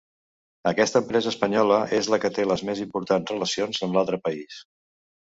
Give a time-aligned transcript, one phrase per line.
[0.69, 4.57] Aquesta empresa espanyola és la que té les més importants relacions amb l'altre país.